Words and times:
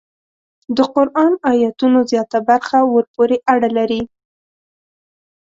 د 0.77 0.79
قران 0.93 1.33
ایتونو 1.49 1.99
زیاته 2.11 2.39
برخه 2.49 2.77
ورپورې 2.93 3.37
اړه 3.53 3.69
لري. 3.77 4.01